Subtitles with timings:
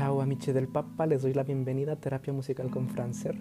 [0.00, 3.36] Chao amiche del Papa, les doy la bienvenida a Terapia Musical con Francer.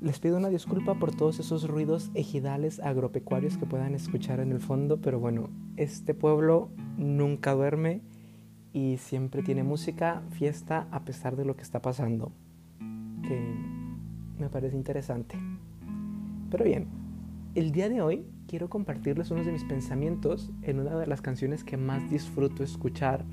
[0.00, 4.60] Les pido una disculpa por todos esos ruidos ejidales agropecuarios que puedan escuchar en el
[4.60, 8.02] fondo, pero bueno, este pueblo nunca duerme
[8.72, 12.30] y siempre tiene música, fiesta, a pesar de lo que está pasando,
[13.26, 13.52] que
[14.38, 15.36] me parece interesante.
[16.52, 16.86] Pero bien,
[17.56, 21.64] el día de hoy quiero compartirles unos de mis pensamientos en una de las canciones
[21.64, 23.24] que más disfruto escuchar,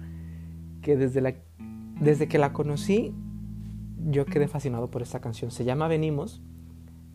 [0.81, 1.35] que desde, la,
[2.01, 3.13] desde que la conocí
[4.09, 5.51] yo quedé fascinado por esta canción.
[5.51, 6.41] Se llama Venimos,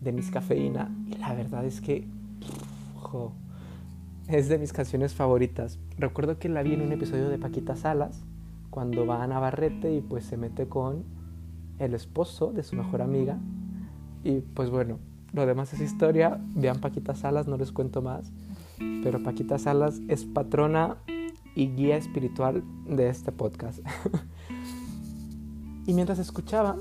[0.01, 2.07] de Miss Cafeína, y la verdad es que
[4.29, 5.79] es de mis canciones favoritas.
[5.99, 8.25] Recuerdo que la vi en un episodio de Paquita Salas,
[8.71, 11.05] cuando va a Navarrete y pues se mete con
[11.79, 13.39] el esposo de su mejor amiga.
[14.23, 14.99] Y pues bueno,
[15.33, 16.39] lo demás es historia.
[16.55, 18.33] Vean Paquita Salas, no les cuento más.
[19.03, 20.99] Pero Paquita Salas es patrona
[21.57, 23.81] y guía espiritual de este podcast.
[25.87, 26.77] y mientras escuchaba,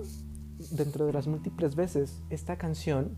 [0.71, 3.15] dentro de las múltiples veces, esta canción,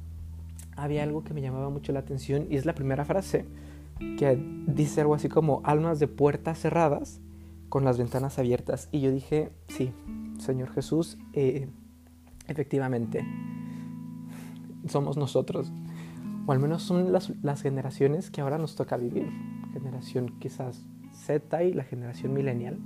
[0.78, 3.46] había algo que me llamaba mucho la atención y es la primera frase,
[4.18, 7.20] que dice algo así como almas de puertas cerradas
[7.70, 8.88] con las ventanas abiertas.
[8.92, 9.92] Y yo dije, sí,
[10.38, 11.68] Señor Jesús, eh,
[12.48, 13.26] efectivamente
[14.88, 15.72] somos nosotros,
[16.46, 19.28] o al menos son las, las generaciones que ahora nos toca vivir,
[19.74, 20.86] generación quizás
[21.18, 22.78] Z y la generación millennial,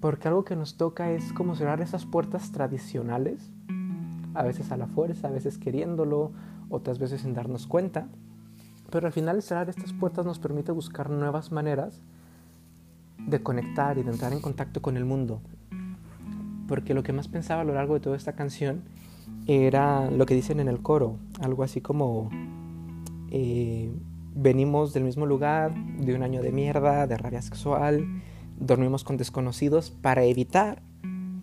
[0.00, 3.50] porque algo que nos toca es como cerrar esas puertas tradicionales,
[4.34, 6.32] a veces a la fuerza, a veces queriéndolo,
[6.68, 8.08] otras veces sin darnos cuenta,
[8.90, 12.02] pero al final cerrar estas puertas nos permite buscar nuevas maneras
[13.26, 15.40] de conectar y de entrar en contacto con el mundo.
[16.68, 18.82] Porque lo que más pensaba a lo largo de toda esta canción
[19.46, 22.30] era lo que dicen en el coro, algo así como
[23.30, 23.92] eh,
[24.36, 28.06] venimos del mismo lugar, de un año de mierda, de rabia sexual,
[28.60, 30.82] dormimos con desconocidos para evitar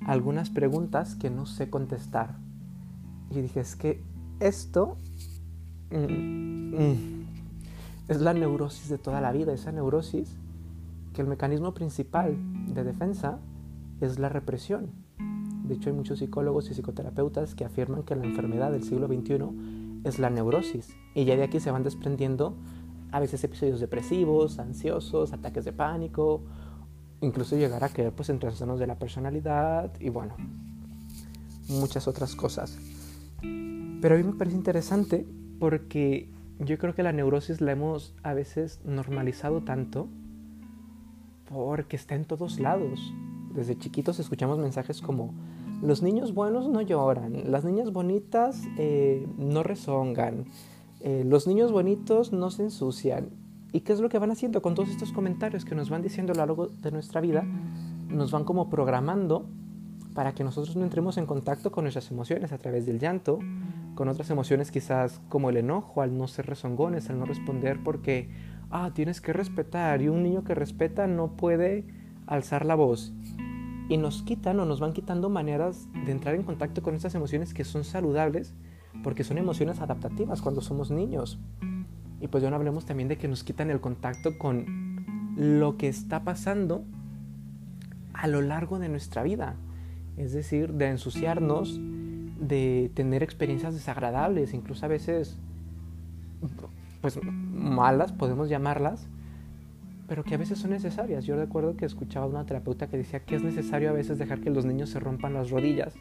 [0.06, 2.38] algunas preguntas que no sé contestar.
[3.32, 4.04] Y dije, es que
[4.40, 4.98] esto
[5.92, 7.26] mm, mm,
[8.10, 10.38] es la neurosis de toda la vida, esa neurosis
[11.14, 12.36] que el mecanismo principal
[12.68, 13.40] de defensa
[14.02, 14.92] es la represión.
[15.66, 20.02] De hecho, hay muchos psicólogos y psicoterapeutas que afirman que la enfermedad del siglo XXI
[20.04, 20.96] es la neurosis.
[21.16, 22.58] Y ya de aquí se van desprendiendo
[23.14, 26.42] a veces episodios depresivos, ansiosos, ataques de pánico,
[27.22, 30.36] incluso llegar a caer pues, en trastornos de la personalidad y bueno,
[31.70, 32.78] muchas otras cosas.
[33.42, 35.28] Pero a mí me parece interesante
[35.60, 36.28] porque
[36.60, 40.08] yo creo que la neurosis la hemos a veces normalizado tanto
[41.54, 43.14] porque está en todos lados.
[43.54, 45.36] Desde chiquitos escuchamos mensajes como
[45.84, 50.46] los niños buenos no lloran, las niñas bonitas eh, no rezongan,
[51.06, 53.30] eh, los niños bonitos no se ensucian.
[53.74, 56.32] ¿Y qué es lo que van haciendo con todos estos comentarios que nos van diciendo
[56.32, 57.44] a lo largo de nuestra vida?
[58.08, 59.46] Nos van como programando
[60.14, 63.40] para que nosotros no entremos en contacto con nuestras emociones a través del llanto,
[63.96, 68.30] con otras emociones quizás como el enojo, al no ser rezongones, al no responder porque,
[68.72, 71.86] ah, tienes que respetar y un niño que respeta no puede
[72.28, 73.12] alzar la voz
[73.90, 77.54] y nos quitan o nos van quitando maneras de entrar en contacto con estas emociones
[77.54, 78.54] que son saludables
[79.02, 81.40] porque son emociones adaptativas cuando somos niños.
[82.20, 85.04] Y pues ya no hablemos también de que nos quitan el contacto con
[85.36, 86.86] lo que está pasando
[88.14, 89.56] a lo largo de nuestra vida.
[90.18, 91.80] Es decir, de ensuciarnos,
[92.40, 95.38] de tener experiencias desagradables, incluso a veces
[97.02, 99.08] pues malas podemos llamarlas,
[100.08, 101.26] pero que a veces son necesarias.
[101.26, 104.40] Yo recuerdo que escuchaba a una terapeuta que decía que es necesario a veces dejar
[104.40, 105.96] que los niños se rompan las rodillas,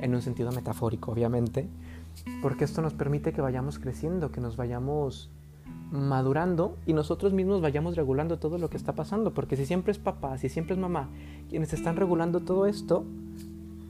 [0.00, 1.68] en un sentido metafórico, obviamente,
[2.42, 5.30] porque esto nos permite que vayamos creciendo, que nos vayamos
[5.90, 9.98] madurando y nosotros mismos vayamos regulando todo lo que está pasando, porque si siempre es
[9.98, 11.08] papá, si siempre es mamá
[11.48, 13.04] quienes están regulando todo esto,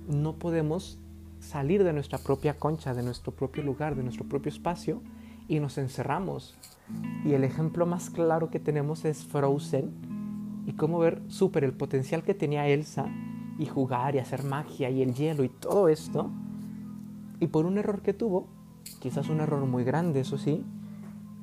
[0.08, 0.98] no podemos
[1.40, 5.02] salir de nuestra propia concha, de nuestro propio lugar, de nuestro propio espacio
[5.48, 6.56] y nos encerramos
[7.24, 9.90] y el ejemplo más claro que tenemos es Frozen
[10.66, 13.06] y cómo ver súper el potencial que tenía Elsa
[13.58, 16.30] y jugar y hacer magia y el hielo y todo esto.
[17.40, 18.48] Y por un error que tuvo,
[19.00, 20.64] quizás un error muy grande, eso sí,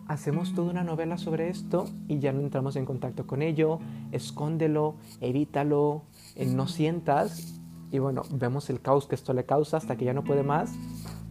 [0.08, 3.80] hacemos toda una novela sobre esto y ya no entramos en contacto con ello,
[4.12, 6.04] escóndelo, evítalo,
[6.36, 7.62] eh, no sientas.
[7.92, 10.74] Y bueno, vemos el caos que esto le causa hasta que ya no puede más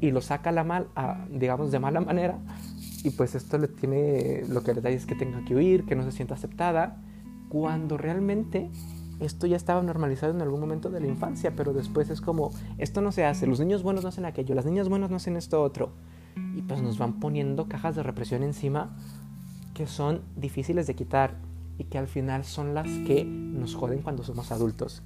[0.00, 0.88] y lo saca la mal,
[1.30, 2.38] digamos de mala manera.
[3.04, 5.94] Y pues esto le tiene, lo que le da es que tenga que huir, que
[5.94, 7.00] no se sienta aceptada,
[7.48, 8.70] cuando realmente
[9.20, 13.00] esto ya estaba normalizado en algún momento de la infancia, pero después es como, esto
[13.00, 15.62] no se hace, los niños buenos no hacen aquello, las niñas buenas no hacen esto
[15.62, 15.92] otro.
[16.54, 18.94] Y pues nos van poniendo cajas de represión encima
[19.74, 21.36] que son difíciles de quitar
[21.78, 25.02] y que al final son las que nos joden cuando somos adultos.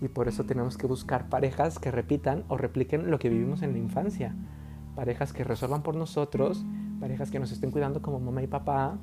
[0.00, 3.72] Y por eso tenemos que buscar parejas que repitan o repliquen lo que vivimos en
[3.72, 4.34] la infancia.
[4.94, 6.64] Parejas que resuelvan por nosotros,
[7.00, 8.98] parejas que nos estén cuidando como mamá y papá,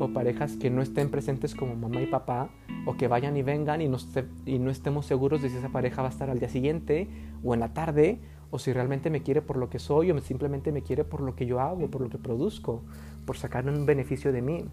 [0.00, 2.50] o parejas que no estén presentes como mamá y papá,
[2.86, 6.10] o que vayan y vengan y no, estemos seguros de si esa pareja va a
[6.10, 7.08] estar al día siguiente
[7.42, 10.72] o en la tarde, o si realmente me quiere por lo que soy o simplemente
[10.72, 12.82] me quiere por lo que yo hago, por lo que produzco,
[13.24, 14.64] por sacar un beneficio de mí.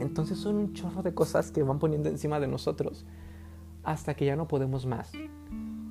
[0.00, 3.04] Entonces son un chorro de cosas que van poniendo encima de nosotros
[3.84, 5.12] hasta que ya no podemos más.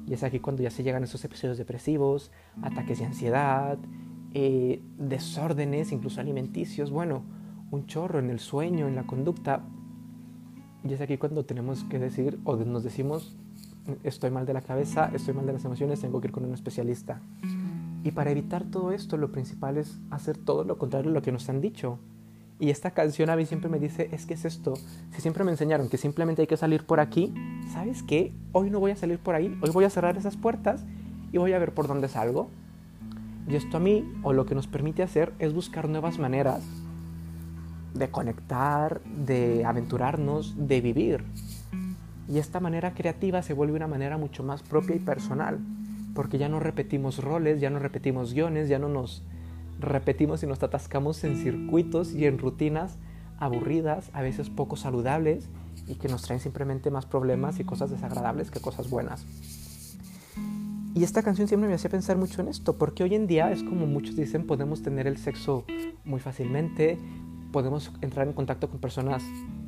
[0.08, 2.32] Y es aquí cuando ya se llegan esos episodios depresivos,
[2.62, 3.78] ataques de ansiedad,
[4.34, 7.24] eh, desórdenes, incluso alimenticios, bueno,
[7.72, 9.62] un chorro en el sueño, en la conducta.
[10.84, 13.36] Y es aquí cuando tenemos que decir o nos decimos,
[14.04, 16.54] estoy mal de la cabeza, estoy mal de las emociones, tengo que ir con un
[16.54, 17.22] especialista.
[18.04, 21.32] Y para evitar todo esto, lo principal es hacer todo lo contrario de lo que
[21.32, 22.00] nos han dicho.
[22.60, 24.74] Y esta canción a mí siempre me dice, es que es esto.
[25.12, 27.34] Si siempre me enseñaron que simplemente hay que salir por aquí,
[27.72, 28.34] ¿sabes qué?
[28.52, 30.84] Hoy no voy a salir por ahí, hoy voy a cerrar esas puertas
[31.32, 32.50] y voy a ver por dónde salgo.
[33.48, 36.64] Y esto a mí, o lo que nos permite hacer, es buscar nuevas maneras
[37.94, 41.24] de conectar, de aventurarnos, de vivir.
[42.28, 45.60] Y esta manera creativa se vuelve una manera mucho más propia y personal,
[46.14, 49.24] porque ya no repetimos roles, ya no repetimos guiones, ya no nos
[49.80, 52.98] repetimos y nos atascamos en circuitos y en rutinas
[53.38, 55.50] aburridas, a veces poco saludables
[55.88, 59.26] y que nos traen simplemente más problemas y cosas desagradables que cosas buenas.
[60.94, 63.64] Y esta canción siempre me hacía pensar mucho en esto, porque hoy en día es
[63.64, 65.66] como muchos dicen, podemos tener el sexo
[66.04, 67.00] muy fácilmente,
[67.52, 69.24] podemos entrar en contacto con personas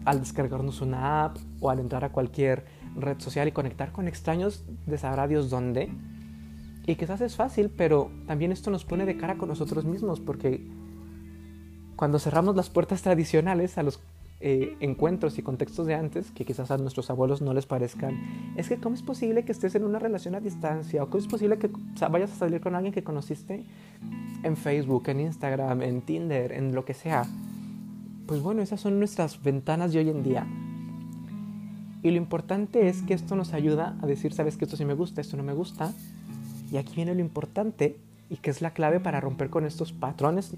[0.05, 2.65] al descargarnos una app o al entrar a cualquier
[2.95, 5.89] red social y conectar con extraños de sabrá Dios dónde.
[6.85, 10.65] Y quizás es fácil, pero también esto nos pone de cara con nosotros mismos, porque
[11.95, 14.01] cuando cerramos las puertas tradicionales a los
[14.45, 18.53] eh, encuentros y contextos de antes que quizás a nuestros abuelos no les parezcan.
[18.57, 21.01] Es que ¿cómo es posible que estés en una relación a distancia?
[21.01, 21.69] ¿O cómo es posible que
[22.11, 23.63] vayas a salir con alguien que conociste
[24.43, 27.25] en Facebook, en Instagram, en Tinder, en lo que sea?
[28.27, 30.47] Pues bueno, esas son nuestras ventanas de hoy en día.
[32.01, 34.93] Y lo importante es que esto nos ayuda a decir, sabes que esto sí me
[34.93, 35.93] gusta, esto no me gusta.
[36.71, 37.97] Y aquí viene lo importante
[38.29, 40.55] y que es la clave para romper con estos patrones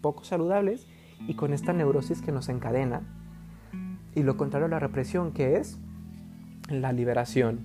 [0.00, 0.86] poco saludables
[1.26, 3.02] y con esta neurosis que nos encadena
[4.14, 5.78] y lo contrario a la represión, que es
[6.68, 7.60] la liberación.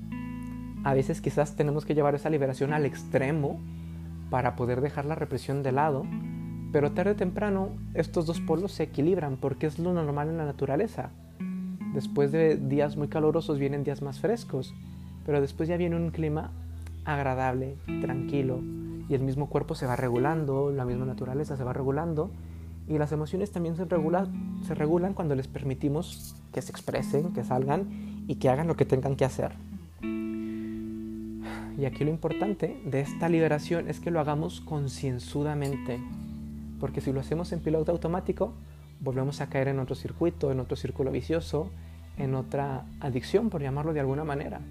[0.83, 3.59] A veces quizás tenemos que llevar esa liberación al extremo
[4.29, 6.05] para poder dejar la represión de lado,
[6.71, 10.45] pero tarde o temprano estos dos polos se equilibran porque es lo normal en la
[10.45, 11.09] naturaleza.
[11.93, 14.73] Después de días muy calurosos vienen días más frescos,
[15.25, 16.51] pero después ya viene un clima
[17.05, 18.59] agradable, tranquilo,
[19.09, 22.29] y el mismo cuerpo se va regulando, la misma naturaleza se va regulando
[22.87, 28.25] y las emociones también se se regulan cuando les permitimos que se expresen, que salgan
[28.27, 29.51] y que hagan lo que tengan que hacer.
[31.77, 35.99] Y aquí lo importante de esta liberación es que lo hagamos concienzudamente,
[36.79, 38.53] porque si lo hacemos en piloto automático,
[38.99, 41.71] volvemos a caer en otro circuito, en otro círculo vicioso,
[42.17, 44.61] en otra adicción, por llamarlo de alguna manera.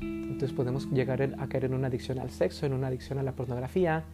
[0.00, 3.32] Entonces podemos llegar a caer en una adicción al sexo, en una adicción a la
[3.32, 4.04] pornografía,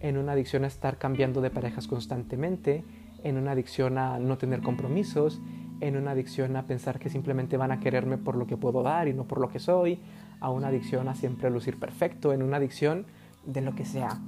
[0.00, 2.84] en una adicción a estar cambiando de parejas constantemente,
[3.22, 5.40] en una adicción a no tener compromisos,
[5.80, 9.08] en una adicción a pensar que simplemente van a quererme por lo que puedo dar
[9.08, 9.98] y no por lo que soy,
[10.40, 13.06] a una adicción a siempre lucir perfecto, en una adicción
[13.44, 14.18] de lo que sea.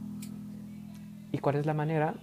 [1.31, 2.15] ¿Y cuál es la manera?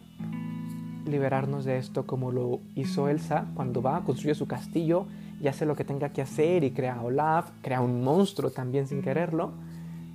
[1.05, 5.05] Liberarnos de esto como lo hizo Elsa cuando va, construye su castillo
[5.41, 8.87] y hace lo que tenga que hacer y crea a Olaf, crea un monstruo también
[8.87, 9.51] sin quererlo,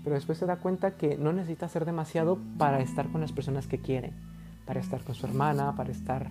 [0.03, 3.67] pero después se da cuenta que no necesita hacer demasiado para estar con las personas
[3.67, 4.13] que quiere
[4.65, 6.31] para estar con su hermana, para estar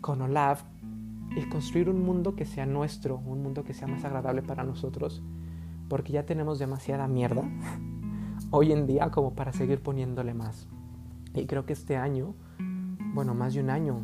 [0.00, 0.62] con Olaf
[1.36, 5.22] y construir un mundo que sea nuestro, un mundo que sea más agradable para nosotros,
[5.88, 7.44] porque ya tenemos demasiada mierda
[8.50, 10.66] hoy en día como para seguir poniéndole más.
[11.34, 12.34] Y creo que este año,
[13.14, 14.02] bueno, más de un año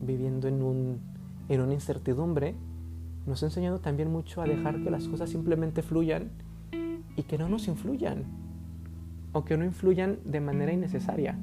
[0.00, 1.00] viviendo en, un,
[1.48, 2.54] en una incertidumbre,
[3.26, 6.30] nos ha enseñado también mucho a dejar que las cosas simplemente fluyan
[7.16, 8.24] y que no nos influyan,
[9.32, 11.38] o que no influyan de manera innecesaria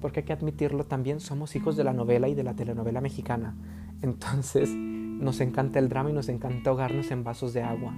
[0.00, 3.54] porque hay que admitirlo también, somos hijos de la novela y de la telenovela mexicana.
[4.02, 7.94] Entonces nos encanta el drama y nos encanta ahogarnos en vasos de agua.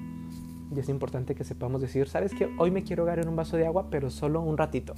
[0.75, 2.49] Y es importante que sepamos decir, ¿sabes qué?
[2.59, 4.95] Hoy me quiero ahogar en un vaso de agua, pero solo un ratito.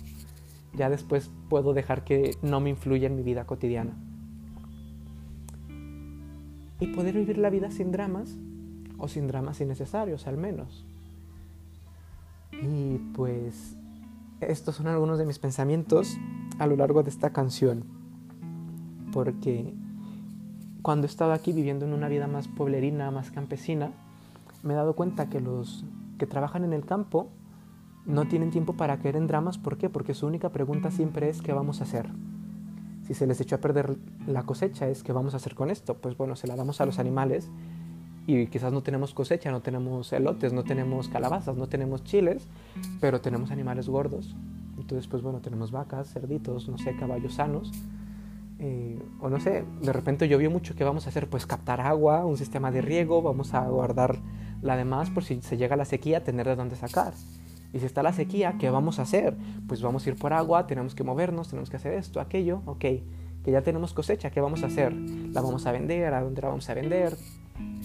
[0.74, 3.92] Ya después puedo dejar que no me influya en mi vida cotidiana.
[6.80, 8.36] Y poder vivir la vida sin dramas,
[8.98, 10.84] o sin dramas innecesarios al menos.
[12.52, 13.76] Y pues
[14.40, 16.16] estos son algunos de mis pensamientos
[16.58, 17.84] a lo largo de esta canción.
[19.12, 19.74] Porque
[20.82, 23.90] cuando he estado aquí viviendo en una vida más pueblerina, más campesina,
[24.62, 25.84] me he dado cuenta que los,
[26.18, 27.28] que trabajan en el campo
[28.06, 29.58] no tienen tiempo para caer en dramas.
[29.58, 29.88] ¿Por qué?
[29.88, 32.08] Porque su única pregunta siempre es ¿qué vamos a hacer?
[33.06, 35.94] Si se les echó a perder la cosecha es ¿qué vamos a hacer con esto?
[35.94, 37.50] Pues bueno, se la damos a los animales
[38.26, 42.46] y quizás no tenemos cosecha, no tenemos elotes, no tenemos calabazas, no tenemos chiles,
[43.00, 44.36] pero tenemos animales gordos.
[44.78, 47.72] Entonces, pues bueno, tenemos vacas, cerditos, no sé, caballos sanos.
[48.60, 51.28] Eh, o no sé, de repente llovió mucho, ¿qué vamos a hacer?
[51.28, 54.20] Pues captar agua, un sistema de riego, vamos a guardar
[54.60, 57.14] la demás por si se llega la sequía, tener de dónde sacar.
[57.72, 59.36] Y si está la sequía, ¿qué vamos a hacer?
[59.66, 62.80] Pues vamos a ir por agua, tenemos que movernos, tenemos que hacer esto, aquello, ok.
[62.80, 64.92] Que ya tenemos cosecha, ¿qué vamos a hacer?
[64.92, 66.12] ¿La vamos a vender?
[66.12, 67.16] ¿A dónde la vamos a vender?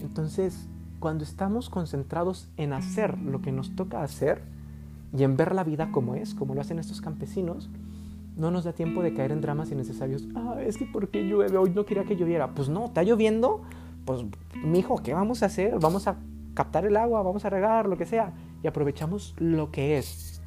[0.02, 0.68] Entonces,
[1.00, 4.42] cuando estamos concentrados en hacer lo que nos toca hacer
[5.18, 7.70] y en ver la vida como es, como lo hacen estos campesinos,
[8.36, 10.28] no nos da tiempo de caer en dramas innecesarios.
[10.36, 11.58] Ah, es que ¿por qué llueve?
[11.58, 12.54] Hoy no quería que lloviera.
[12.54, 13.62] Pues no, está lloviendo.
[14.06, 14.26] Pues,
[14.64, 15.80] mijo, ¿qué vamos a hacer?
[15.80, 16.18] Vamos a
[16.54, 18.34] captar el agua, vamos a regar, lo que sea
[18.64, 20.42] y aprovechamos lo que es.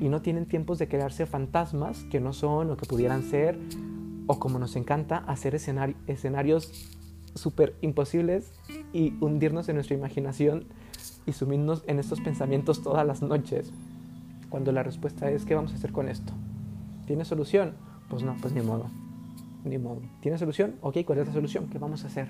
[0.00, 3.58] Y no tienen tiempos de crearse fantasmas que no son o que pudieran ser,
[4.26, 6.90] o como nos encanta, hacer escenarios
[7.34, 8.52] súper imposibles
[8.92, 10.66] y hundirnos en nuestra imaginación
[11.26, 13.72] y sumirnos en estos pensamientos todas las noches.
[14.48, 16.32] Cuando la respuesta es, ¿qué vamos a hacer con esto?
[17.06, 17.74] ¿Tiene solución?
[18.08, 18.86] Pues no, pues ni modo.
[19.64, 20.00] Ni modo.
[20.20, 20.76] ¿Tiene solución?
[20.80, 21.68] Ok, ¿cuál es la solución?
[21.68, 22.28] ¿Qué vamos a hacer?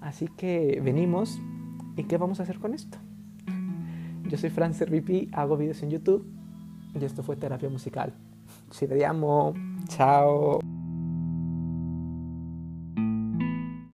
[0.00, 1.40] Así que venimos
[1.96, 2.98] y ¿qué vamos a hacer con esto?
[4.30, 6.24] Yo soy Fran VP, hago videos en YouTube
[6.94, 8.14] y esto fue terapia musical.
[8.70, 9.54] Ci vediamo,
[9.88, 10.60] chao.